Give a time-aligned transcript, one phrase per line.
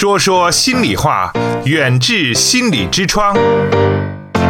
[0.00, 1.30] 说说心里话，
[1.66, 3.36] 远志心理之窗。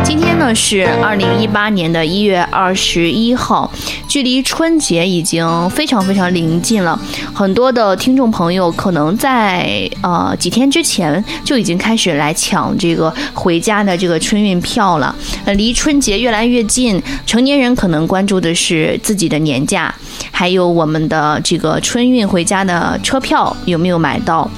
[0.05, 3.69] 今天呢是二零一八年的一月二十一号，
[4.07, 6.97] 距离春节已经非常非常临近了。
[7.35, 15.13] 很多的听众朋友可能在呃几天之前就已经开始来抢这个回家的这个春运票了。
[15.45, 19.93] 呃，离春节越来越近，成年人可能关注的是自己的年假，
[20.31, 24.49] 还有我们的这个春运回家的车票有没有买到。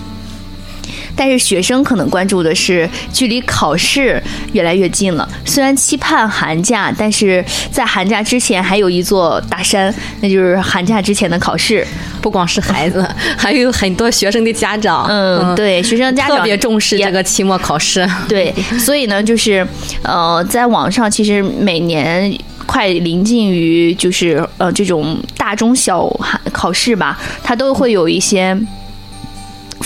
[1.17, 4.23] 但是学生可能关注的是距离考试
[4.53, 5.29] 越来越近了。
[5.45, 11.87] 虽然期盼寒假，但是在寒假之前还有一座大山，那就是寒假之前的考试。
[12.21, 13.05] 不光是孩子，
[13.37, 15.07] 还有很多学生的家长。
[15.09, 18.09] 嗯，对，学生家长特别重视这个期末考试。
[18.29, 19.67] 对，所以呢，就是
[20.05, 22.33] 呃，在网上其实每年
[22.65, 26.09] 快临近于就是呃这种大中小
[26.53, 28.57] 考试吧，它都会有一些。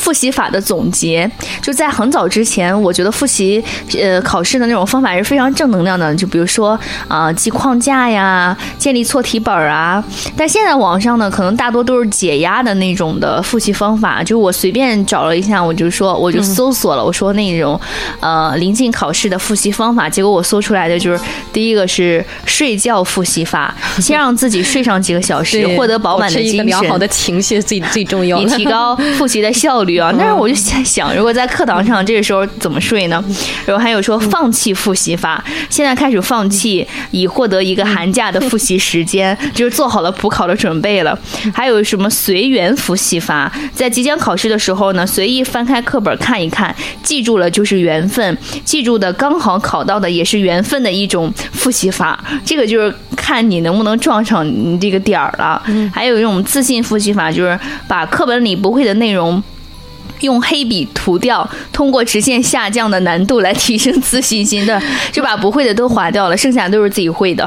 [0.07, 1.29] 复习法的总结，
[1.61, 3.61] 就在很早之前，我觉得复习
[3.99, 6.15] 呃考试的那种方法是非常正能量的。
[6.15, 10.03] 就比如说啊，记框架呀，建立错题本啊。
[10.37, 14.23] 但现在网上呢，可能大多都是解压的那种的复习方法。
[14.23, 17.79] 就我随便找了一下，我就说我就搜索了，我说那种
[18.21, 20.09] 呃临近考试的复习方法。
[20.09, 21.21] 结果我搜出来的就是
[21.53, 29.96] 第一个是睡觉复习法，先让自己睡上几个小时， 获得饱满的精神，良好的情绪最最重要，以提高复习的效率。
[29.99, 30.13] 啊！
[30.17, 33.23] 但是我就在想，如果在课堂上这个时候怎么睡呢？
[33.65, 41.19] 然后还有说放弃复习法，现在开始放弃，以获得一个寒假的复习时间， 就是做好了补考的准备了。
[41.55, 52.23] 还有什么随缘复习法，在即将考试的时候呢，随意翻开课本看一看，记住了就是缘分，记住的刚好考到的也是缘分的一种复习法。
[52.45, 55.63] 这个就是看你能不能撞上你这个点儿了。
[55.93, 57.59] 还有一种自信复习法，就是
[57.89, 59.43] 把课本里不会的内容。
[60.21, 64.81] 用黑笔涂掉，通过直线下降的难度来提升自信心的，
[65.13, 67.47] 就把不会的都划掉了，剩下都是自己会的。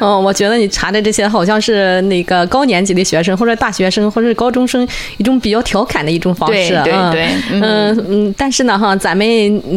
[0.00, 4.86] 嗯， 我觉得你查的这些好像是那个高年级的学生，或者大学生，或者是高中生
[5.16, 6.68] 一种比较调侃的一种方式。
[6.84, 8.34] 对对对，嗯嗯。
[8.36, 9.26] 但是呢，哈，咱们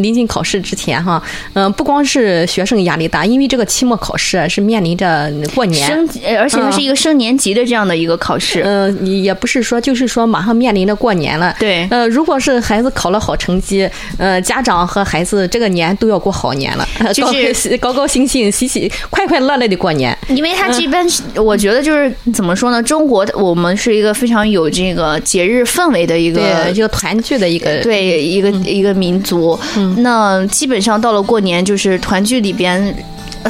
[0.02, 1.20] 临近考试之前，哈，
[1.54, 6.08] 嗯，不光是学生压力大，因为这个期末考试是面临着过年，升，
[6.38, 8.62] 而且它是一个升年级的这样的一个考试。
[8.64, 11.54] 嗯，也不是说，就是说马上面临着过年了。
[11.58, 12.11] 对，呃。
[12.12, 20.16] 如果是孩子考了好成绩，呃，家长和孩子这个年都要过好年了， 就是高高兴兴、喜喜快快乐乐的过年。
[20.28, 21.04] 因为他这边，
[21.36, 22.82] 我觉得就是怎么说呢？
[22.82, 29.58] 中国我们是一个非常有这个节日氛围的一个，就团聚的一个，对一个一个民族。
[29.98, 32.94] 那基本上到了过年，就是团聚里边。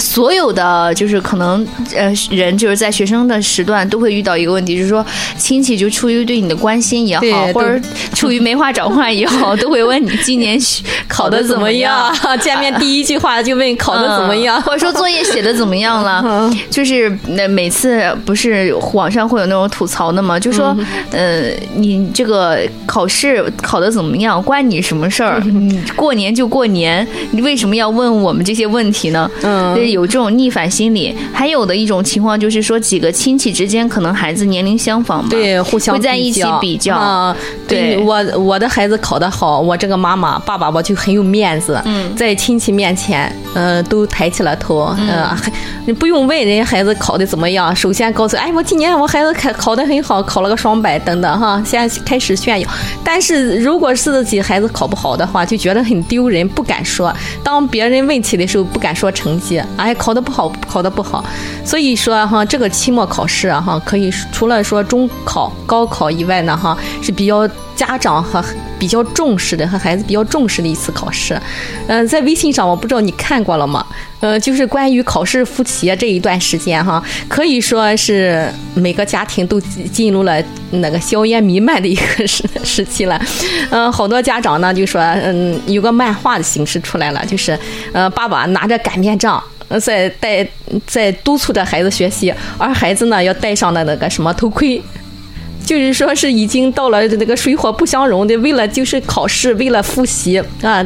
[0.00, 5.04] 所有的就是可能呃人就是在学生的时段都会遇到一个问题，就是说
[5.36, 7.78] 亲戚就出于对你的关心也好，或者
[8.14, 10.58] 出于没话找话也好， 都会问你今年
[11.08, 12.14] 考的怎么样？
[12.40, 16.50] 见面第一句话就问考的怎么样，或者说作业写的怎么样了？
[16.70, 20.38] 就是那每次不是网上会有那种吐槽的吗？
[20.40, 20.76] 就说
[21.10, 25.42] 呃你这个考试考的怎么样，关你什么事儿？
[25.94, 29.30] 过年就过年，你为什么要问我们这些问题呢？
[29.42, 29.81] 嗯。
[29.90, 36.96] 有这种逆反心理，还有的一种情况就是说，几个亲戚之间可能孩子年龄相仿嘛，对，互相会在一起比较。
[36.96, 45.28] 啊，对我我的孩子考得好，我这个妈妈爸爸我就很有面子，嗯在亲戚面前，嗯，都抬起了头，嗯，
[45.86, 52.68] 你不用问人家孩子考的怎么样，首先告诉，哎，我今年我孩子考考得很好，考了个双百等等哈，先开始炫耀。
[53.02, 57.12] 但是如果是自己孩子考不好的话，就觉得很丢人，不敢说。
[57.42, 59.62] 当别人问起的时候，不敢说成绩。
[59.76, 61.24] 哎，考得不好，考得不好，
[61.64, 68.42] 所以说哈，这个期末考试啊哈，可以除了说中考、高考以外呢哈，是比较家长和
[68.82, 71.40] 比较重视的，和孩子比较重视的一次考试。
[71.86, 73.86] 嗯，在微信上，我不知道你看过了吗？
[74.18, 80.42] 呃，就是关于考试复习这一段时间哈，可以说是每个家庭都进入了
[80.72, 83.20] 那个硝烟弥漫的一个时 时期了。
[83.70, 87.56] 嗯，好多家长呢就说，嗯，有个漫画的形式出来了，就是
[87.92, 89.40] 呃，爸爸拿着擀面杖。
[89.80, 90.46] 在带
[90.86, 94.78] 在督促着孩子学习，而孩子呢要戴上的那个什么头盔，
[95.64, 100.84] 就是说是已经到了那个水火不相容的，为了就是考试，为了复习啊，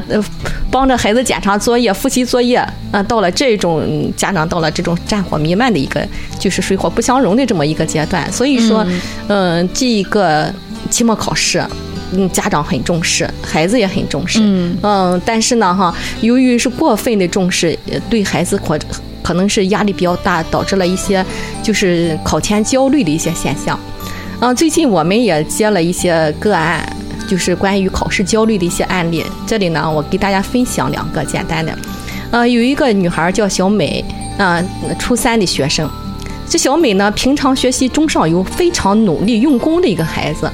[0.70, 2.56] 帮着孩子检查作业、复习作业
[2.93, 6.06] 啊，到了这种家长到了这种战火弥漫的一个，
[6.38, 8.87] 就是水火不相容的这么一个阶段，所以说，
[9.28, 10.52] 嗯，这一个
[10.90, 11.64] 期末考试。
[12.12, 14.38] 嗯，家长很重视，孩子也很重视。
[14.40, 17.76] 嗯嗯，但是呢，哈，由于是过分的重视，
[18.08, 18.79] 对孩子可
[19.25, 21.26] 可能是压力比较大，导致了一些
[21.64, 23.76] 就是考前焦虑的一些现象。
[24.38, 26.87] 嗯，最近我们也接了一些个案，
[27.27, 28.23] 就是关于考试。
[28.23, 29.25] 焦虑的一些案例。
[29.47, 31.77] 这里呢，我给大家分享两个简单的。
[32.31, 34.05] 呃，有一个女孩叫小美，
[34.37, 34.62] 啊、
[34.99, 35.88] 初三的学生。
[36.49, 40.50] 这小美呢，平常学习中上游，非常努力用功的一个孩子。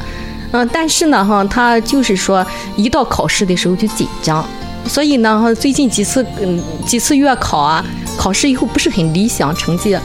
[0.53, 2.47] 嗯、但是呢，哈，她就是说，
[2.77, 4.47] 一到考试的时候就紧张，
[4.87, 7.85] 所以呢，最近几次嗯几次月考啊，
[8.17, 9.97] 考试以后不是很理想成绩。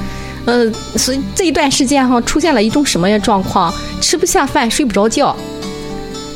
[0.47, 3.71] 呃，所以这一段时间哈，出现了一种什么样状况？
[4.01, 5.35] 吃不下饭，睡不着觉。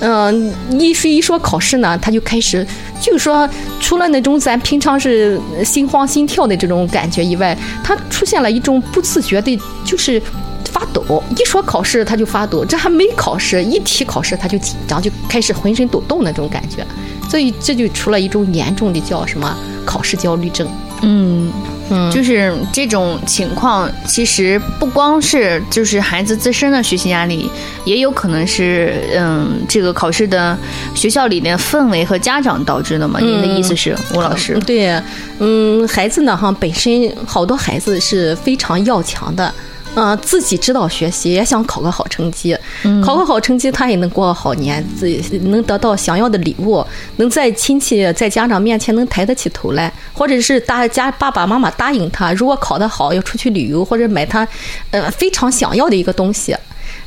[0.02, 2.68] 嗯、一说一说考试呢，他就开始，
[3.00, 3.50] 就是说，
[3.80, 10.22] 除了那种咱平常是心慌心跳的这种感觉以外，他出现了一种不自觉的，就是
[10.66, 11.24] 发抖。
[11.38, 16.86] 一说考试他就发抖，这还没考试，一提考试他就紧张，就开始浑身抖动那种感觉。
[17.30, 19.56] 所以这就出了一种严重的叫什么
[19.86, 20.68] 考试焦虑症。
[21.04, 21.52] 嗯，
[21.92, 27.52] 嗯就是这种情况，其实不光是就是孩子自身的学习压力，
[27.86, 30.58] 也有可能是嗯这个考试的
[30.96, 33.20] 学校里的氛围和家长导致的嘛？
[33.20, 34.58] 您的意思是，吴老师？
[34.66, 35.00] 对，
[35.40, 39.54] 嗯，孩子呢哈，本身好多孩子是非常要强的。
[39.94, 42.58] 嗯、自己知道学习，也想考个好成绩，
[43.04, 46.86] 考个好成绩，他也能过个好年，自己能得到想要的礼物，
[47.18, 54.48] 能在亲戚、在家长面前能抬得起头来，或者是大家爸爸妈妈答应他，如果考得好要出去旅游，或者买他
[54.92, 56.56] 呃非常想要的一个东西。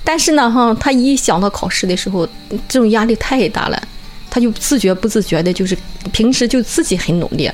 [0.04, 2.28] 但是呢，哈，他一想到考试的时候，
[2.68, 3.82] 这种压力太大了，
[4.28, 5.74] 他就自觉不自觉的，就是
[6.12, 7.50] 平时就自己很努力，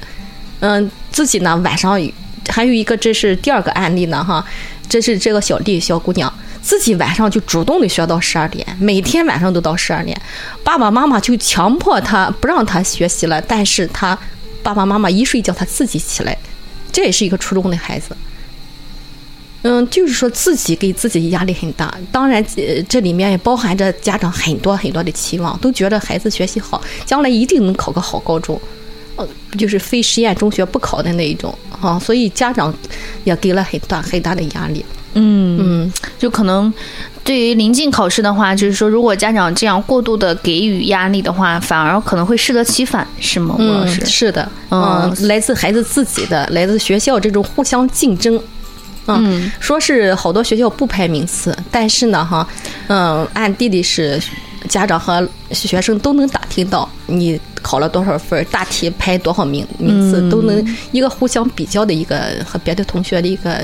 [0.58, 2.00] 嗯，自己呢晚上
[2.50, 4.44] 还有一个，这是第二个案例呢，哈，
[4.88, 10.20] 这是这个小弟小姑娘自己晚上就主动的学到十二点，每天晚上都到十二点，
[10.64, 14.18] 爸爸妈妈就强迫她不让她学习了，但是她
[14.62, 16.36] 爸爸妈妈一睡觉，她自己起来，
[16.92, 18.16] 这也是一个初中的孩子。
[19.62, 28.58] 嗯，就是说自己给自己压力很大，当然，呃，这里面也包含着家长很多很多的期望，都觉得孩子学习好，将来一定能考个好高中，
[29.16, 29.26] 呃，
[29.58, 32.72] 就是非实验中学不考的那一种啊，所以家长
[33.24, 34.84] 也给了很大很大的压力。
[35.14, 36.72] 嗯，嗯，就可能
[37.24, 44.00] 对于临近考试的话，就是说，如果家长这样过度的给予压力的话，反而可能会适得其反，是吗，吴老师？
[44.00, 48.40] 嗯，是的，嗯嗯，来自孩子自己的，来自学校这种互相竞争。
[49.06, 52.46] 嗯，说是好多学校不排名次，但是呢，哈，
[52.86, 54.22] 嗯，暗地里是
[54.68, 63.62] 家长和学生都能打听到你考了多少分，大题排多少名名次，都能一个互相比较的一个和别的同学的一个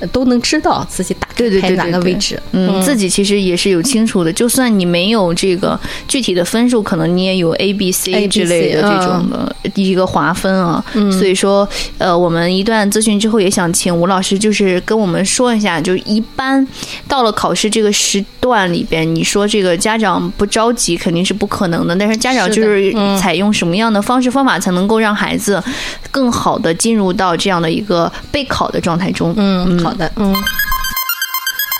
[0.00, 2.40] 呃都能知道自己大概排哪个位置。
[2.52, 10.84] 嗯，自己其实也是有清楚的，就算你没有这个具体的分数，可能你也有 A、B、C 之类的这种的一个划分啊。
[11.10, 11.68] 所以说，
[11.98, 16.66] 呃，我们一段咨询之后，也想请吴老师就是跟我们说一下，就是一般
[17.08, 25.62] 到了考试这个时段里边，你说这个家长不着急肯定是不可能的，但是家长就是嗯采用什么样的方式方法才能够让孩子
[26.10, 29.32] 更好的进入到这样的一个备考的状态中？
[29.38, 30.36] 嗯，好的，嗯。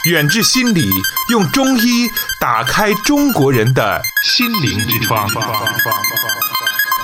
[0.07, 0.89] 远志心理
[1.29, 2.09] 用中医
[2.41, 5.29] 打开中国人的心灵之窗。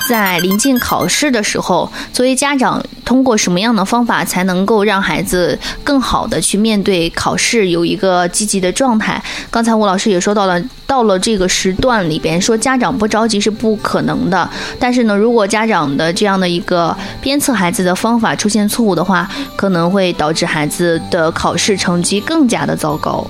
[0.07, 9.19] 在临近考试的时候，作为家长，通过什么样的方法才能够让孩子更好的去面对考试，有一个积极的状态？
[9.49, 14.47] 刚才吴老师也说到了，到了这个时段里边，说家长不着急是不可能的。
[14.79, 23.25] 但是呢，如果家长的这样的一个鞭策孩子的方法出现错误的话，可能会导致孩子的考试成绩更加的糟糕。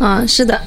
[0.00, 0.60] 嗯，是的，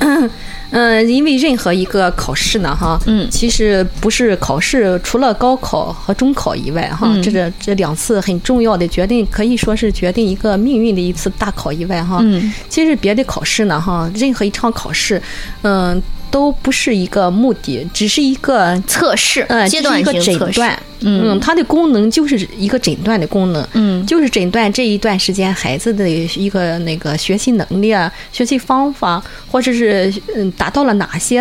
[0.74, 15.22] 嗯，因为任何一个考试呢，哈，嗯其实不是考试，除了高考和中考以外，哈，嗯这个这两次很重要的决定，可以说是决定一个命运的一次大考以外，哈，嗯，其实别的考试呢，哈，任何一场考试，
[15.62, 16.02] 嗯，
[16.34, 31.40] 都不是一个目的，只是一个测试，嗯，阶段一个诊断，嗯嗯，它的功能就是一个诊断的功能，嗯就是诊断这一段时间孩子的一个那个学习能力啊、学习方法，或者是嗯达到了哪些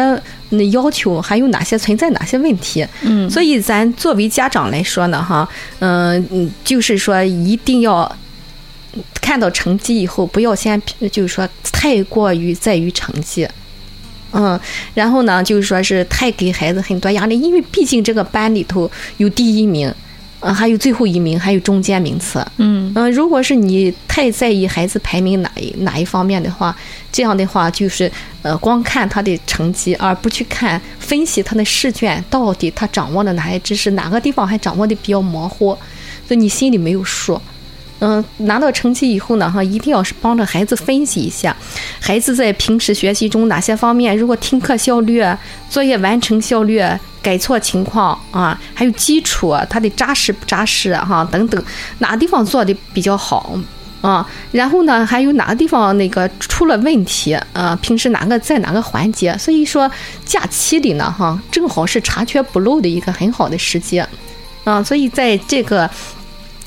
[0.51, 2.87] 那要求，还有哪些存在哪些问题。
[3.01, 8.15] 嗯所以咱作为家长来说呢，哈，嗯嗯，就是说一定要。
[9.23, 10.81] 看到成绩以后，不要先
[11.11, 13.49] 就是说太过于在于成绩，
[14.33, 14.59] 嗯，
[14.95, 19.95] 然后呢，就是说是太给孩子很多压力，因为毕竟这个班里头有第一名，
[20.41, 22.45] 呃，还有最后一名，还有中间名次。
[22.57, 26.75] 嗯嗯、如果是你太在意孩子排名哪一哪一方面的话，
[27.13, 28.11] 这样的话就是
[28.43, 35.77] 呃，光看他的成绩，而不去看分析他的试卷到底他掌握了哪些知识，哪个地方还掌握的比较模糊，
[36.27, 37.41] 所以你心里没有数。
[38.05, 41.57] 嗯，拿到成绩以后呢，哈，一定要是帮着孩子分析一下，
[42.01, 45.25] 孩子在平时学习中哪些方面，如果听课效率、
[45.71, 46.83] 作业完成效率、
[47.23, 51.65] 改错情况啊，还有基础他的扎实不扎实哈等等，
[52.01, 53.57] 哪个地方做的比较好
[54.01, 54.29] 啊？
[54.51, 57.79] 然后呢，还有哪个地方那个出了问题啊？
[57.81, 59.39] 平时哪个在哪个环节？
[59.39, 59.89] 所以说
[60.25, 64.03] 假期里呢，哈，正好是查缺补漏的一个很好的时机
[64.65, 65.89] 啊，所以在这个。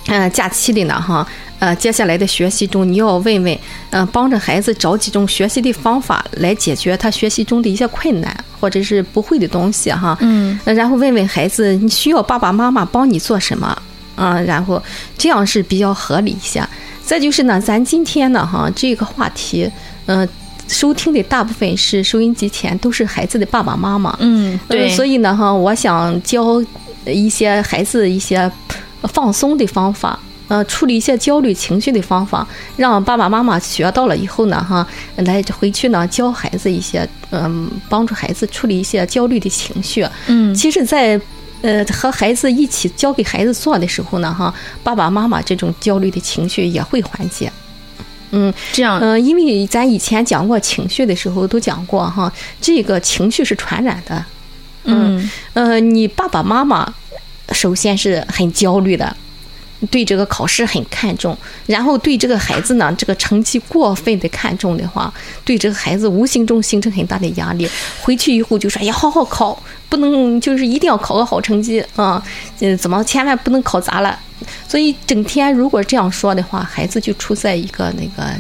[0.08, 3.60] 嗯，假期里呢，哈，呃，接下来的学习中，你要问问，
[3.90, 13.76] 嗯，帮着孩子找几种学习的方法来解决他学习中的一些困难或者是不会的东西，哈，嗯，然后问问孩子，你需要爸爸妈妈帮你做什么，
[14.16, 14.80] 啊，然后
[15.18, 16.64] 这样是比较合理一些。
[17.04, 19.68] 再就是呢，咱今天呢，哈，这个话题，
[20.06, 20.28] 嗯，
[20.68, 26.64] 收听的大部分是收音机前都是孩子的爸爸妈妈，嗯，对，所以呢，哈，我想教
[27.08, 28.52] 一些孩子一些。
[29.08, 32.48] 放松的方法，呃，处理一些焦虑情绪的方法，
[32.78, 34.86] 让爸爸妈妈学到了以后呢，哈，
[35.18, 40.08] 来回去呢教孩子一些，嗯，帮助孩子处理一些焦虑的情绪。
[40.28, 41.20] 嗯，其实，在
[41.62, 47.52] 呃和孩子一起教给孩子做的时候呢，哈，爸爸妈妈这种焦虑的情绪也会缓解。
[48.32, 52.32] 嗯，这样，嗯，因为咱以前讲过情绪的时候都讲过哈，
[52.62, 54.24] 这个情绪是传染的。
[54.84, 56.94] 嗯，呃，你爸爸妈妈。
[57.52, 59.16] 首先是很焦虑的，
[59.92, 61.38] 对这个考试很看重，
[61.68, 67.70] 然后对这个孩子呢，这个成绩过分的看重的话，对这个孩子无形中形成很大的压力。
[68.02, 72.24] 回去以后就说：“哎呀，好好考，不能就是一定要考个好成绩啊！
[72.60, 74.18] 嗯，怎么千万不能考砸了？”
[74.68, 78.34] 所以整天如果这样说的话，孩子就处在一个那个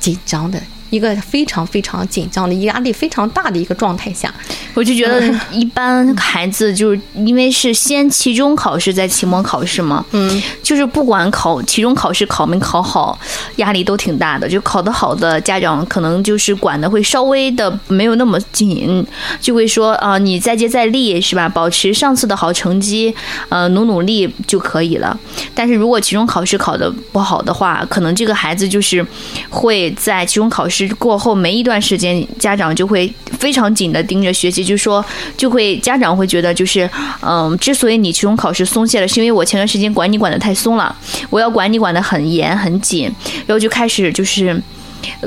[0.00, 0.60] 紧张的。
[0.92, 4.32] 一个非常非常紧张的、压力非常大的一个状态下，
[4.74, 13.18] 我就觉得 一般孩子就是因为是先期中考试再期末考试嘛，嗯，就是不管考期中考试考没考好，
[13.56, 14.46] 压力都挺大的。
[14.46, 19.02] 就考得好的家长可能就是管的会稍微的没有那么紧，
[19.40, 21.48] 就会说啊，你再接再厉是吧？
[21.48, 23.14] 保持上次的好成绩，
[23.48, 25.18] 呃，努努力就可以了。
[25.54, 29.02] 但是如果期中考试考得不好的话，可能这个孩子就是
[29.48, 30.81] 会在期中考试。
[30.90, 35.04] 过后没一段时间，家长就会非常紧的盯着学习，就说
[35.36, 36.88] 就会家长会觉得就是，
[37.20, 40.94] 嗯，之所以你期中考试松懈了，是因为我前段时间管你管的太松了，
[41.30, 43.10] 我要管你管的很严很紧，
[43.46, 44.60] 然后就开始就是。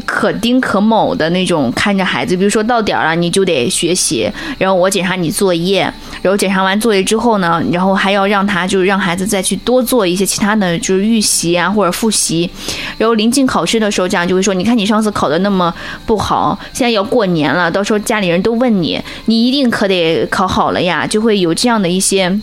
[0.05, 5.81] 可丁可卯的那种看着孩子，比如说到点了你就得学习，然后我检查你作业，
[6.21, 12.49] 然后检查完作业之后呢，然后还要让他就是让孩子再去多做一些其他的就是预习啊或者复习，
[12.97, 15.73] 然后临近考试的时候，家长就会说，你看你上次考的那么
[16.05, 22.39] 不好，现在要过年了，到时候家里人都问你，你一定可得考好了呀，就会有这样的一些。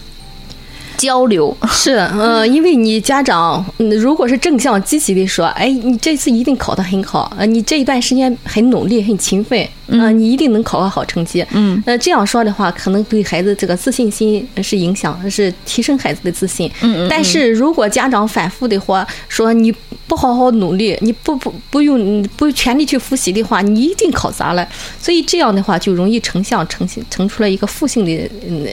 [1.02, 1.56] 交流。
[1.68, 3.64] 是，嗯，因为你家长
[4.00, 19.75] 如果是正向积极的说，哎，你这次一定考得很好，呃，你这一段时间很努力、很勤奋，嗯，你一定能考个好成绩，嗯，呃，这样说的话，可能对孩子这个自信心是影响，是提升孩子的自信，嗯但是如果家长反复的话说你
[20.06, 24.64] 不好好努力，你不不不用不全力去复习的话，你一定考砸了，
[25.00, 28.64] 所以这样的话就容易成像成成出来一个负性的嗯。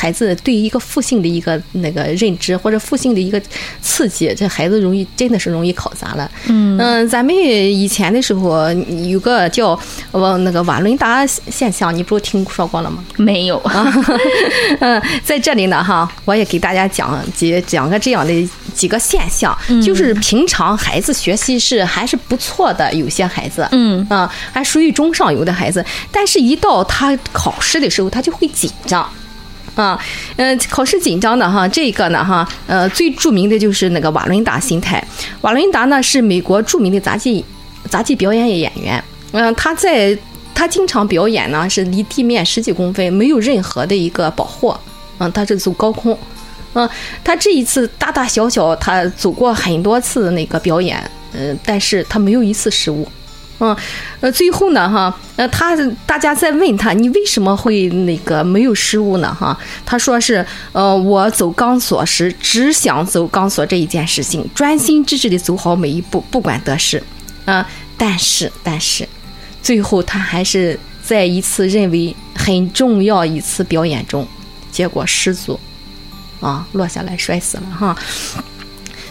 [0.00, 3.38] 孩子对一个负性的一个那个认知或者负性的一个
[3.82, 6.30] 刺激，这孩子容易真的是容易考砸了。
[6.46, 8.72] 嗯嗯，咱们以前的时候
[9.06, 9.78] 有个叫
[10.10, 13.04] 我那个瓦伦达现象，你不是听说过了吗？
[13.18, 13.92] 没有啊。
[14.80, 18.32] 嗯， 在这里呢哈，我也给大家讲几讲个这样的
[18.74, 19.54] 几个现象，
[19.84, 29.06] 就是平常孩子学习是还是不错的，有些孩子，嗯啊，还属于中上游的孩子，但是一到他考试的时候，他就会紧张。
[29.80, 29.98] 啊，
[30.36, 35.02] 嗯，考试紧张的哈，这个呢哈，呃，最著名的就是那个瓦伦达心态。
[35.40, 37.44] 瓦伦达呢是美国著名的杂技
[37.88, 40.16] 杂技表演演员，嗯，他在
[40.54, 44.74] 他经常表演呢是离地面十几公分，没有任何的一个保护，
[45.18, 46.16] 嗯，他是走高空，
[46.74, 46.88] 嗯，
[47.24, 53.08] 他这一次大大小小他走过很多次那个表演，嗯，但是他没有一次失误。
[53.60, 53.76] 嗯，
[54.20, 55.76] 呃，最后呢，哈，呃，他
[56.06, 59.32] 大家在问他，你为什么会那个没有失误呢？
[59.38, 67.02] 哈，他说是，呃，我走钢索时只想走钢索这一件事情，专心致志的走好每一步，不管得失。
[67.44, 69.06] 啊，但是，但是，
[69.62, 74.26] 最后他还是在一次认为很重要一次表演中，
[74.72, 75.60] 结果失足，
[76.40, 77.96] 啊，落下来摔死了，哈。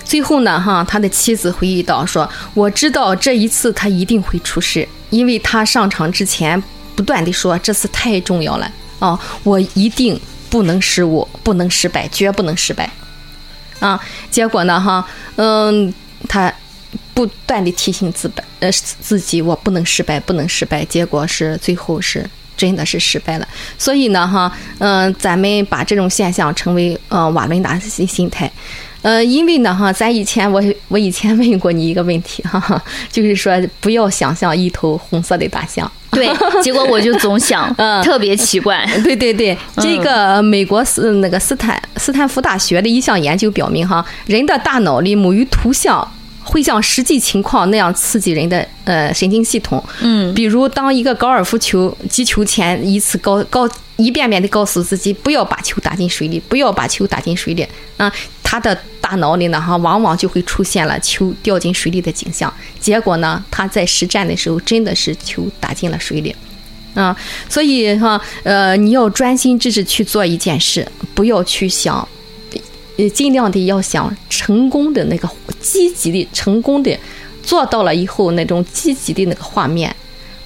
[0.10, 6.62] 最后呢，哈，他的妻子回忆到说：“我知道这一次他一定会出事，因为他上场之前
[6.96, 12.90] 不断的说这次太重要了啊，我一定不能失误，不能失败，绝不能失败。”
[13.80, 14.02] 啊，
[14.32, 15.94] 结果呢，哈，嗯，
[16.28, 16.52] 他
[17.14, 20.84] 不断的提醒自本呃自己，我不能失败，不能失败。
[20.86, 23.48] 结果是最后是真的是失败了。
[23.78, 28.52] 所以呢，哈，嗯、咱们把这种现象称为呃瓦伦达心心态。
[29.02, 35.90] 呃，因为呢，哈，咱以前我我以前问过你一个问题，哈哈， 就是说不要想象一头红色的大象。
[36.12, 36.28] 对，
[36.62, 38.86] 结果我就总想，嗯特别奇怪。
[39.04, 46.06] 对对对，这个美国斯那个斯坦斯坦福大学的一项研究表明，哈，人的大脑里某一图像
[46.50, 49.84] 会像实际情况那样刺激人的呃神经系统。
[50.02, 62.52] 嗯比如，当一个高尔夫球击球前，一次高高一遍遍的告诉自己不要把球打进水里，不要把球打进水里，啊、他的大脑里呢，哈，往往就会出现了球掉进水里的景象。
[62.80, 66.36] 结果呢，他在实战的时候真的是球打进了水里。
[66.96, 67.16] 啊，
[67.48, 72.06] 所以哈，呃，你要专心致志去做一件事，不要去想，
[73.00, 75.30] 呃，尽量的要想成功的那个
[75.62, 77.00] 积极的、成功的
[77.42, 79.96] 做到了以后那种积极的那个画面，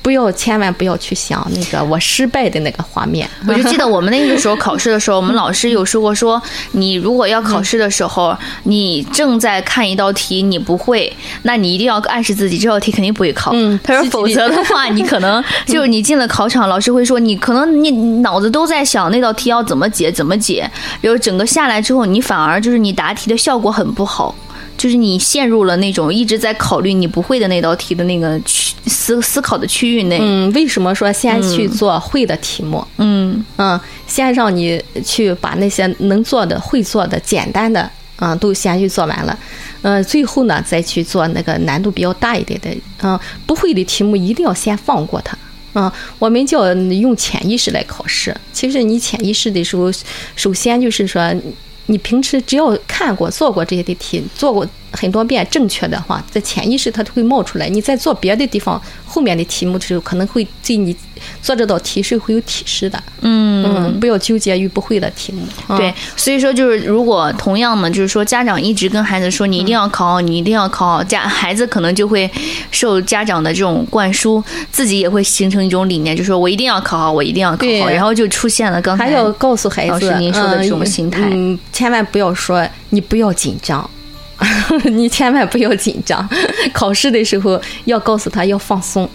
[0.03, 3.27] 不要千万不要去想那个我失败的那个画面。
[3.47, 6.39] 我就记得我们那个时候考试的时候，我们老师有说过说，
[6.73, 11.11] 你如果要考试的时候，你正在看一道题，你不会，
[11.43, 13.51] 那你一定要暗示自己这道题肯定不会考。
[13.53, 20.69] 嗯他说，否则的话，你可能就是你进了考场，老师会说你可能你脑子都在想那道题要怎么解怎么解，
[20.99, 24.35] 然后整个下来之后，你反而就是你答题的效果很不好。
[24.77, 30.19] 就是你陷入了那种一直在考虑你不会的那道题的那个区思思考的区域内。
[30.21, 32.85] 嗯，为什么说先去做会的题目？
[32.97, 39.37] 嗯嗯，先让你去把那些能做的、会做的、简单的，嗯，都先去做完了，
[39.83, 42.69] 嗯，最后呢再去做那个难度比较大一点的，
[43.01, 45.37] 嗯，不会的题目一定要先放过它。
[45.75, 48.35] 嗯，我们叫用潜意识来考试。
[48.51, 49.91] 其实你潜意识的时候，
[50.35, 51.33] 首先就是说，
[51.87, 57.67] 你平时只要看过、做过这些的题，做过很多遍正确的话，在潜意识它都会冒出来。
[57.67, 60.95] 你在做别的地方后面的题目的时，可能会对你
[61.41, 63.01] 做这道题是会有提示的。
[63.21, 65.41] 嗯嗯，不要纠结于不会的题目。
[65.67, 72.29] 啊对，所以说就是，如果同样嘛，就是说家长一直跟孩子说你一定要考好，你一定要考好，家孩子可能就会
[72.71, 81.21] 受家长的这种灌输，自己也会形成一种理念，就说我一定要考好，我一定要考好，然后就出现了刚才还要告诉孩子，老师您说的这种心态
[81.71, 83.89] 千万不要说你不要紧张。
[84.91, 86.27] 你千万不要紧张，
[86.73, 89.09] 考试的时候要告诉他要放松。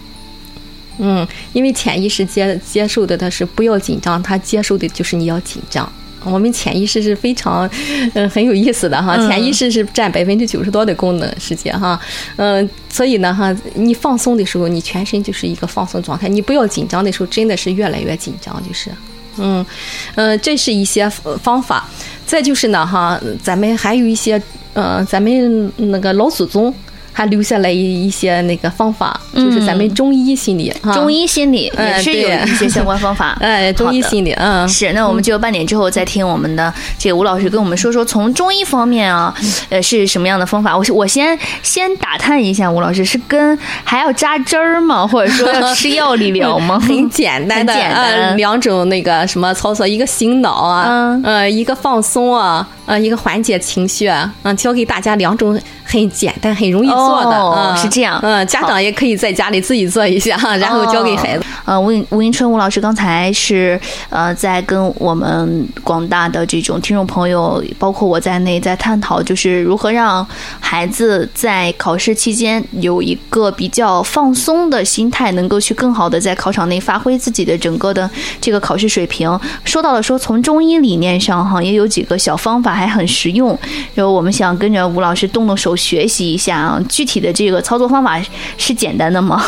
[0.99, 5.91] 嗯，因为潜意识接接受的他是不要紧张，他接受的就是你要紧张。
[6.25, 7.69] 我们潜意识是非常，
[8.13, 9.15] 嗯，很有意思的哈。
[9.17, 11.97] 嗯潜意识是占百分之九十多的功能世界哈，
[12.35, 16.27] 嗯，所以呢哈，你放松的时候，你全身就是一个放松状态。
[16.27, 18.91] 你不要紧张的时候，真的是越来越紧张，就是，
[19.37, 19.65] 嗯，
[20.15, 21.89] 呃，这是一些呃方法。
[22.25, 24.41] 再就是呢哈，咱们还有一些，
[24.73, 26.73] 呃，咱们那个老祖宗。
[27.19, 33.37] 还留下来一一些那个方法，就是咱们中医心理中医心理也嗯是有对一些相关方法。
[33.41, 39.35] 哎，中医心理，嗯，是，那我们就半点之后再听我们的这个吴老师跟我们说说，从中医方面啊，
[39.67, 40.77] 呃，是什么样的方法？
[40.77, 45.05] 我我先先打探一下，吴老师是跟还要扎针儿吗？
[45.11, 46.79] 或者说要吃药理疗吗？
[46.87, 48.03] 很简单的，很简单。
[48.05, 51.21] 呃，两种那个什么操作，一个醒脑啊，嗯。
[51.25, 61.45] 呃，一个放松啊，呃，一个缓解情绪啊，嗯、教给大家两种很简单、很容易做的，哦嗯是这样嗯，家长也可以在家里自己做一下，然后教给孩子。
[61.65, 70.25] 呃，吴吴迎春吴老师刚才是呃在跟我们广大的这种听众朋友，包括我在内，在探讨就是如何让
[70.59, 78.09] 孩子在考试期间有一个比较放松的心态，能够去更好的在考场内发挥自己的整个的
[78.41, 79.39] 这个考试水平。
[79.63, 83.57] 说到了说从中医理念上哈，也有几个小方法还很实用，
[83.93, 88.19] 然后我们想跟着吴老师动动手学习一下啊，具体的这个操作方法
[88.57, 89.43] 是简单的吗？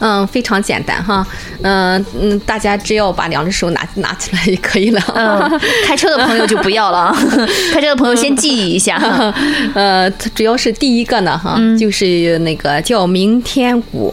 [0.00, 1.24] 嗯，非常简单哈，
[1.62, 5.00] 嗯嗯，大家只要把两只手拿拿起来就可以了。
[5.14, 7.16] 嗯，开车的朋友就不要了啊，
[7.72, 8.96] 开车的朋友先记忆一下。
[9.74, 14.12] 呃，它主要是第一个呢，哈，就是那个叫明天鼓。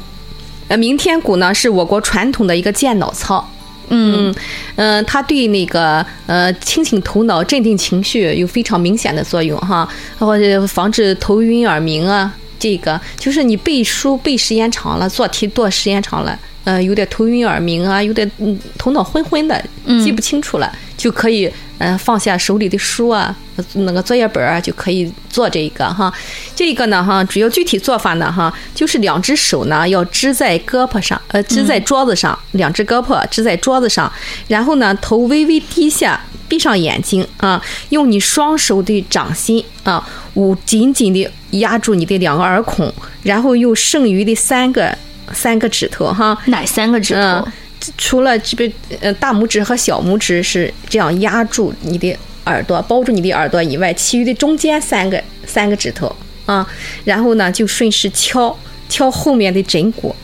[0.67, 3.49] 呃，明天鼓呢是我国传统的一个健脑操。
[3.89, 4.33] 嗯
[4.75, 12.33] 嗯，它对那个呃清醒头脑、镇定情绪有非常明显的作用哈，或者防止头晕耳鸣啊。
[12.57, 19.63] 这个就是你背书背时间长了，做题做时间长了，呃，有点头晕耳鸣啊，有点嗯头脑昏昏的，
[20.03, 21.49] 记不清楚了，就可以
[21.79, 23.35] 嗯、呃放下手里的书啊，
[23.73, 26.13] 那个作业本啊，就可以做这个哈。
[26.55, 34.11] 这个呢哈，主要具体做法呢哈，就是两只手呢要支在胳膊上，呃，支在桌子上，两只胳膊支在桌子上，
[34.47, 36.21] 然后呢头微微低下。
[36.49, 44.97] 闭上眼睛啊，用你双手的掌心啊，捂紧紧的压住你的两个耳孔，然后用剩余的三个
[45.31, 47.21] 三个指头哈，哪三个指头？
[47.21, 47.51] 嗯，
[47.97, 52.15] 除了这边呃大拇指和小拇指是这样压住你的
[52.45, 56.13] 耳朵，包住你的耳朵以外，其余的中间三个三个指头
[56.45, 56.67] 啊，
[57.05, 58.57] 然后呢就顺势敲
[58.89, 60.15] 敲后面的枕骨。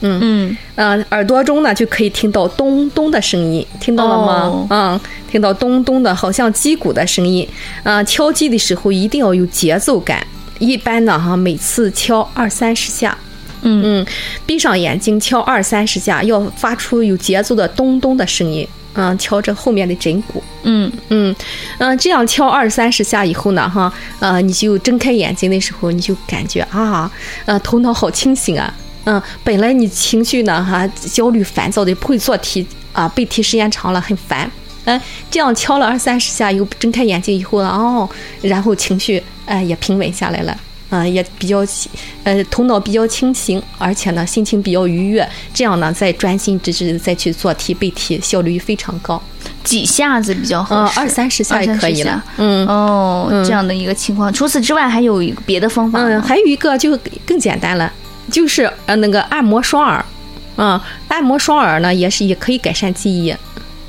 [0.00, 4.44] 嗯嗯，呃，耳朵中呢就可以听到咚咚的声音，听到了吗？
[4.44, 7.46] 哦嗯，听到咚咚的，好像击鼓的声音。
[7.82, 10.24] 啊、敲击的时候一定要有节奏感。
[10.60, 13.18] 一般呢，哈，每次敲二三十下。
[13.62, 14.06] 嗯嗯，
[14.46, 18.66] 闭上眼睛敲二三十下，要发出有节奏的咚咚的声音。
[18.94, 20.42] 嗯，敲着后面的枕骨。
[20.64, 21.32] 嗯嗯，
[21.78, 27.08] 嗯、这样敲二三十下以后呢，哈，呃，你就睁开眼睛的时候，你就感觉啊，
[27.44, 28.74] 呃，头脑好清醒啊。
[29.04, 34.50] 嗯，本来你情绪呢，哈，焦虑烦躁的，不会做题啊，背题时间长了很烦。
[34.84, 38.08] 哎，这样敲了二三十下，又睁开眼睛以后呢，哦，
[38.42, 40.58] 然后情绪哎、也平稳下来了。
[40.90, 41.90] 啊、也比较清，
[42.24, 45.28] 呃，头脑比较清醒，而且呢，心情比较愉悦。
[45.52, 49.22] 这样呢，再专心致志地再去做题背题，效率非常高。
[49.62, 51.00] 几下子比较合嗯，适？
[51.00, 52.24] 二三十下二也可以了。
[52.38, 54.32] 嗯哦，这样的一个情况。
[54.32, 57.92] 除此之外，还有一个别的方法嗯，还有一个就更简单了，
[58.30, 60.02] 就是呃那个按摩双耳，
[60.56, 63.34] 嗯、按摩双耳呢也是也可以改善记忆。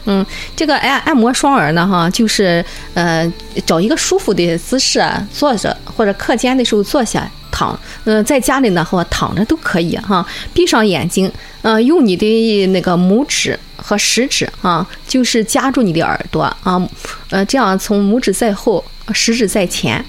[0.10, 3.32] 嗯，这个按按摩双耳呢，哈，就是呃
[3.64, 5.00] 找一个舒服的姿势
[5.32, 16.82] 坐着，或者课间的时候坐下躺，嗯、在家里呢或躺着都可以哈，闭上眼睛，呃，用你的那个拇指和食指啊，就是夹住你的耳朵啊，
[17.30, 20.04] 呃，这样从拇指在后，食指在前。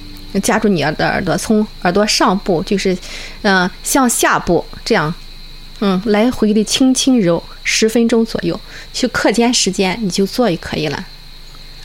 [0.45, 2.97] 夹住你的耳朵，从耳朵上部就是，
[3.43, 5.13] 嗯、向下部这样，
[5.81, 8.59] 嗯，来回的轻轻揉十分钟左右。
[8.93, 11.05] 去课间时间你就做就可以了。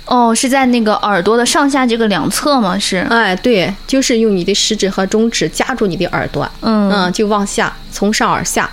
[0.05, 2.77] 哦，是在那个耳朵的上下这个两侧吗？
[2.77, 8.69] 是，哎，对，就是用你的食指和中指夹住你的耳朵，嗯嗯，就往下，从上而下，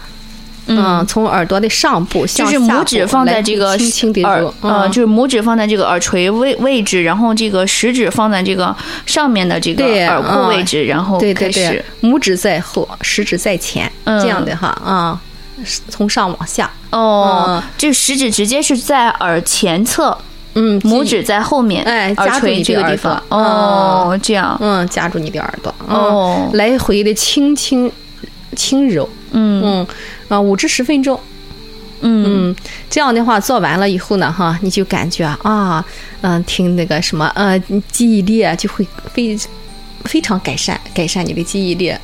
[0.66, 4.90] 嗯，从耳朵的上部就是向下部拇指放在这个轻轻的耳揉，，呃，嗯。
[4.92, 11.84] 就是拇指放在这个耳垂位位置，然后这个食指放在这个上面的这个耳廓位置，然后对对开始。
[12.00, 14.20] 对，拇指在后，食指在前，嗯。
[14.22, 15.20] 这样的哈啊，
[15.88, 20.16] 从上往下，哦嗯，这食指直接是在耳前侧，
[20.54, 23.22] 嗯，拇指在后面，哎耳垂夹住你的耳这个地方。
[23.28, 25.96] 朵哦，这样，嗯，夹住你的耳朵，嗯。
[25.96, 26.50] 哦。
[26.54, 27.90] 来回的轻轻
[28.54, 29.62] 轻揉，嗯。
[29.64, 29.86] 嗯
[30.32, 31.20] 啊，五至十分钟，
[32.00, 32.56] 嗯嗯，
[32.88, 35.84] 这样的话做完了以后呢，哈，你就感觉啊，
[36.22, 39.38] 嗯，听那个什么，呃，记忆力啊就会非
[40.04, 41.94] 非常改善，改善你的记忆力，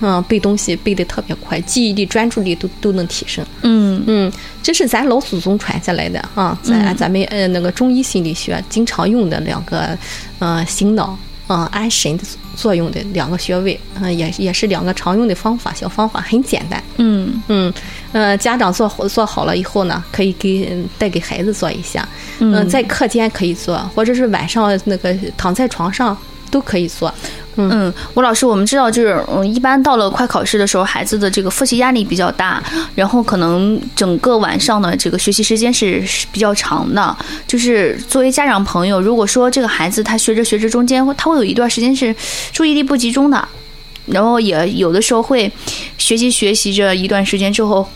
[0.00, 3.44] 嗯，背东西背得特别快，记忆力、专注力都都能提升。
[3.62, 9.98] 嗯嗯，这是咱老祖宗传下来的啊，咱咱们呃那个中医心理学经常用的两个，
[10.38, 11.18] 呃，醒脑。
[11.48, 12.22] 嗯，安神的
[12.54, 16.82] 作用的两个穴位，嗯、也也是两个常用的方法，小方法很简单。
[16.96, 17.72] 嗯嗯，
[18.12, 22.06] 呃，家长做好做好了以后呢，可以给带给孩子做一下。
[22.38, 26.16] 嗯、在课间可以做，或者是晚上那个躺在床上
[26.52, 27.12] 都可以做。
[27.56, 32.62] 嗯，吴老师，我们知道，就是嗯，一般到了快考试的时候，孩子的这个复习压力比较大，
[32.94, 37.16] 然后可能整个晚上的这个学习时间是是比较长的。
[37.46, 42.14] 就是作为家长朋友，如果说这个孩子他学着学着中间他会有一段时间是
[42.52, 43.48] 注意力不集中的，
[44.06, 45.50] 然后也有的时候会
[45.98, 47.88] 学习学习着一段时间之后。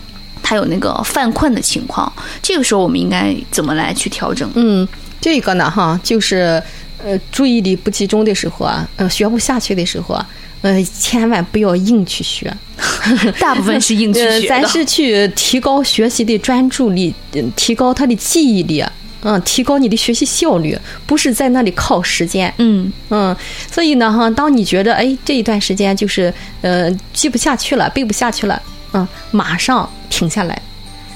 [0.43, 4.49] 他有那个犯困的情况，这个时候我们应该怎么来去调整？
[4.55, 4.87] 嗯，
[5.21, 6.63] 这个呢，哈，就是
[7.05, 10.27] 呃，注意力不集中的时候啊，呃，学不下去的时候啊，
[10.63, 12.53] 呃，千万不要硬去学。
[13.39, 14.49] 大部分是硬去呃，学的。
[14.61, 18.85] 咱是去提高学习的专注力，嗯提高他的记忆力，
[19.23, 22.53] 嗯，提高你的学习效率，不是在那里靠时间。
[22.59, 23.37] 嗯嗯，
[23.71, 26.33] 所以呢，哈，当你觉得哎这一段时间就是
[26.63, 28.61] 呃记不下去了，背不下去了，
[28.93, 30.61] 嗯，马上停下来，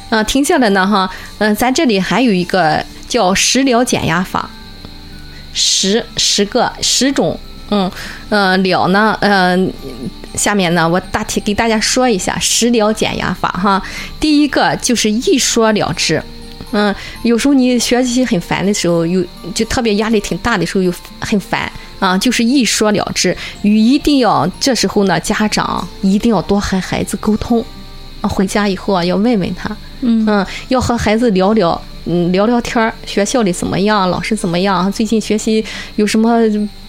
[0.08, 4.48] 啊，停下来呢，哈，嗯、咱这里还有一个叫食疗减压法，
[5.52, 7.38] 十十个十种，
[7.70, 7.90] 嗯
[8.28, 9.72] 呃疗呢，嗯、
[10.34, 13.82] 下面呢，我大体给大家说一下食疗减压法哈。
[14.18, 16.22] 第一个就是一说了之，
[16.72, 23.36] 嗯，有时候你学习很烦的时候，有就特别压力挺大的时候，又很烦啊，就是一说了之。
[23.62, 27.64] 与一定要这时候呢，家长一定要多和孩子沟通，
[28.20, 35.64] 啊，回家以后啊，要问问他，嗯要和孩子聊聊，嗯，聊聊天儿，学校里怎么样，老师怎么样，最近学习
[35.96, 36.40] 有什么，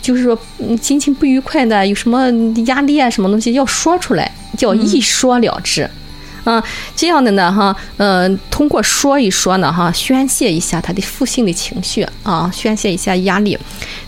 [0.02, 2.30] 就是说嗯心情不愉快的，有什么
[2.66, 5.90] 压力啊，什么东西要说出来，叫一说了之。
[6.44, 6.62] 嗯，
[6.96, 13.56] 这样的呢，哈，嗯，通过说一说呢，哈，宣泄一下他的负性的情绪啊，宣泄一下压力，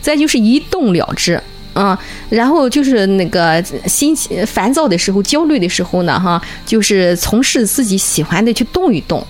[0.02, 1.40] 再就是一动了之。
[1.76, 1.98] 嗯，
[2.30, 9.26] 然后就是那个心情烦躁的时候、焦虑的时候呢，哈，就是从事自己喜欢的去动一动，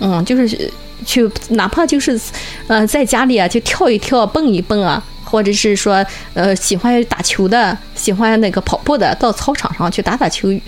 [0.00, 0.70] 嗯，就是
[1.04, 2.18] 去哪怕就是
[2.66, 10.60] 呃在家里啊就跳一跳、蹦一蹦啊，或者是说呃喜欢打球的、喜欢那个跑步的，到操场上去打打球、嗯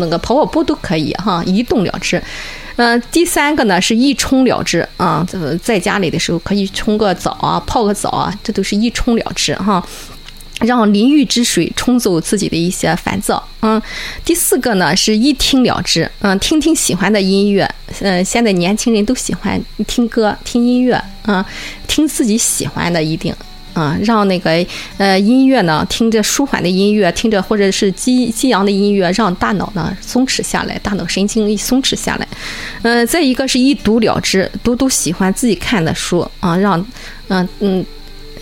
[0.00, 2.20] 那个跑跑步都可以哈，一动了之。
[2.76, 5.26] 嗯，第三个呢是一冲了之啊，
[5.62, 9.86] 在家里的时候可以冲个澡啊、泡个澡啊，这都是一冲了之哈。
[10.60, 13.80] 让淋浴之水冲走自己的一些烦躁，嗯，
[14.24, 21.44] 第四个呢是一听了之，嗯，听听喜欢的音乐，嗯，现在年轻人都喜欢听歌、听音乐，嗯，
[21.86, 23.34] 听自己喜欢的一定，
[23.74, 24.64] 嗯，让那个
[24.96, 32.26] 呃音乐呢，听着舒缓的音乐，听着或者是激激昂的音乐，让大脑呢松弛下来，大脑神经一松弛下来，
[32.80, 36.82] 嗯，再一个是一读了之，读读喜欢自己看的书，啊，让，
[37.28, 37.84] 嗯嗯。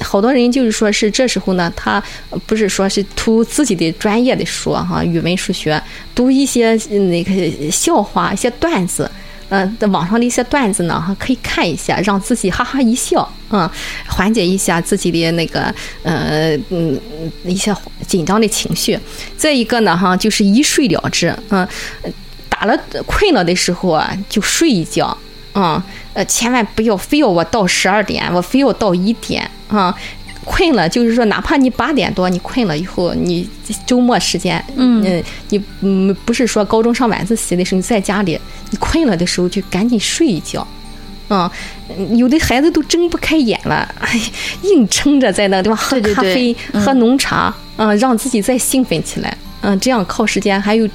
[0.01, 2.03] 好多人就是说是这时候呢，他
[2.47, 5.81] 不是说是读自己的专业的书哈，语文、数学，
[6.15, 6.75] 读一些
[7.09, 9.11] 那个笑话、一些段子，
[9.51, 13.69] 嗯，在网上的一些段子呢哈，可以看一下，让自己哈哈一笑，嗯，
[14.07, 17.01] 缓解一下自己的那个呃嗯
[17.45, 17.75] 一些
[18.07, 18.99] 紧张的情绪。
[19.37, 21.67] 再一个呢哈，就是一睡了之，嗯，
[22.49, 25.17] 打了困了的时候啊，就睡一觉，
[25.55, 25.83] 嗯。
[26.15, 29.93] 呃，千万不要非要我到十二点，我非要到一点啊！
[30.45, 33.49] 困了，就是说，哪怕你八点多你困了以后，你
[33.85, 35.03] 周末时间，嗯，
[35.49, 38.39] 你嗯不是说高中上晚自习的时候你在家里，
[38.71, 40.65] 你困了的时候就赶紧睡一觉，
[41.27, 41.51] 啊，
[42.15, 44.21] 有的孩子都睁不开眼了，哎，
[44.63, 50.89] 硬撑着在那地方喝咖啡、喝浓茶，嗯，让自己再兴奋起来，嗯，这样靠时间还有。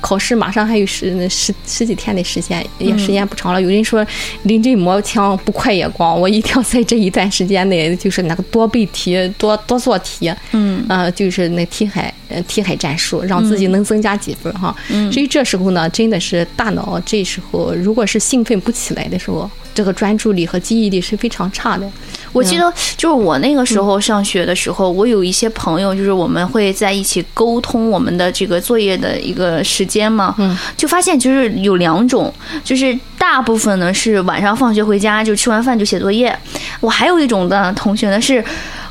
[0.00, 3.60] 考试马上还有十十十几天的时间，也时间不长了。
[3.60, 4.06] 有人说
[4.42, 12.12] 临阵磨枪不快也光，我一定要在这一段时间内， 就是那个多背题，多多做题，嗯，啊，就是那题海
[12.46, 14.74] 题海战术，让自己能增加几分哈。
[15.12, 19.50] 所以这时候呢，真的是大脑这时候如果是兴奋不起来的时候。
[19.76, 21.86] 这个专注力和记忆力是非常差的。
[22.32, 30.34] 我记得就是我那个时候上学的时候，我有一些朋友，就是我们会在一起沟通我们的这个作业的一个时间嘛，
[30.76, 36.36] 就发现就是有两种，就是大部分呢是晚上放学回家就吃完饭就写作业，
[36.80, 38.44] 我还有一种的同学呢是。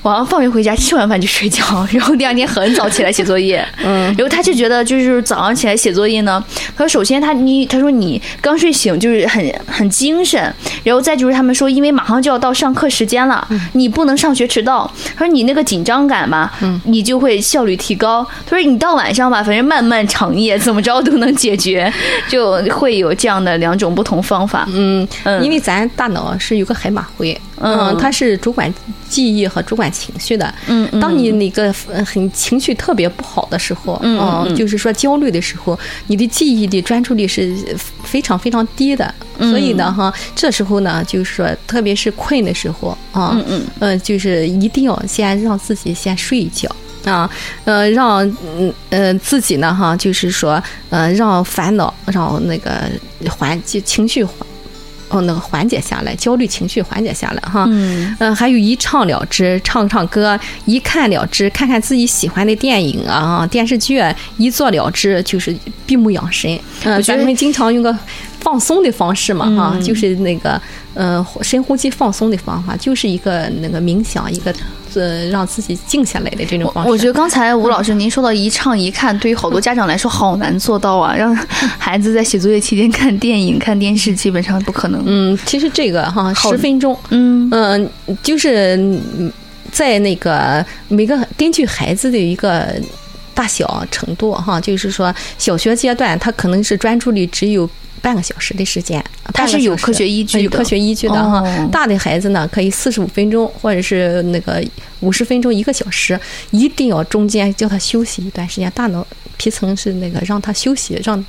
[0.05, 3.67] 晚上放学回家，吃完饭就睡觉， 然后第二天很早起来写作业。
[3.83, 6.43] 嗯，然后他就觉得，就是早上起来写作业呢。
[6.77, 10.39] 他说，首先他你他说你刚睡醒就是很很精神，
[10.83, 14.89] 然后再就是他们说，因为马上就要到上课时间了，你不能上学迟到。
[15.17, 16.51] 他说你那个紧张感嘛，
[16.83, 18.23] 你就会效率提高。
[18.45, 21.91] 他说你到晚上吧，反正漫漫长夜怎么着都能解决，
[22.29, 24.67] 就会有这样的两种不同方法。
[24.71, 27.35] 嗯嗯，因为咱大脑是有个海马回。
[27.57, 28.73] 嗯，它是主管
[29.09, 30.53] 记忆和主管情绪的。
[30.67, 31.71] 嗯当你那个
[32.05, 37.55] 很情绪特别不好的时候，嗯，就是说焦虑的时候，你的记忆的专注力是
[38.03, 39.13] 非常非常低的。
[39.39, 47.29] 所以呢，哈，这时候呢，就是说，特别是困的时候啊，嗯嗯，呃，就是一定要先让自己先睡一觉啊，
[47.65, 48.25] 呃，让
[48.57, 52.89] 嗯呃自己呢，哈，就是说，呃，让烦恼，让那个
[53.29, 54.35] 缓就情绪缓。
[55.15, 57.65] 哦，那个缓解下来，焦虑情绪缓解下来哈。
[57.69, 64.01] 嗯，嗯，还有一唱了之，唱唱歌；一看了之，看看自己喜欢的电影啊、电视剧；
[64.37, 66.59] 一做了之，就是闭目养神。
[66.83, 67.97] 嗯，咱们经常用个
[68.39, 70.61] 放松的方式嘛，哈，就是那个。
[70.97, 74.55] 嗯，深呼吸放松的方法就是一个那个冥想，一个
[74.99, 76.89] 呃让自己静下来的这种方式。
[76.89, 81.35] 我觉得刚才吴老师您说到一唱一看，对于好多家长来说好难做到啊，让
[81.77, 85.03] 孩子在写作业期间看电影、看电视，基本上不可能。
[85.05, 87.89] 嗯，其实这个哈，十分钟，嗯嗯，
[88.23, 88.99] 就是
[89.71, 92.73] 在那个每个根据孩子的一个
[93.33, 97.69] 大小程度哈，就是说小学阶段他可能是专注力只有。
[98.05, 101.43] 半个小时的时间，它是有科学依据，有科学依据的哈。
[101.71, 104.63] 大的孩子呢，可以四十五分钟，或者是那个
[104.99, 106.19] 五十分钟，一个小时，
[106.51, 108.71] 一定要中间叫他休息一段时间。
[108.75, 109.03] 大脑
[109.37, 111.25] 皮层是那个让他休息，让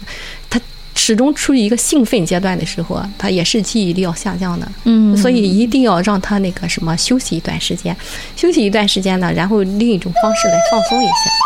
[0.50, 0.60] 他
[0.94, 4.70] 始终处于一个兴奋阶段的时候，他也是记忆力要下降的。
[4.84, 7.96] 嗯，所以一定要让他那个什么休息一段时间，
[8.36, 11.45] 休息一段时间呢，然后另一种方式来放松一下。